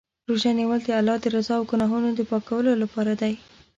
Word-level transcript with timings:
روژه 0.29 0.51
نیول 0.59 0.79
د 0.85 0.89
الله 0.99 1.17
د 1.21 1.25
رضا 1.35 1.55
او 1.59 1.65
ګناهونو 1.71 2.09
د 2.15 2.19
پاکولو 2.31 2.71
لپاره 2.83 3.13
دی. 3.21 3.33